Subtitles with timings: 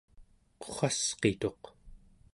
[0.61, 1.61] qurrasqituq